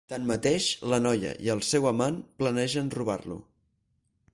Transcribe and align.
Tanmateix, 0.11 0.69
la 0.93 0.99
noia 1.07 1.35
i 1.49 1.53
el 1.57 1.63
seu 1.69 1.87
amant 1.93 2.19
planegen 2.43 2.93
robar-lo. 3.01 3.43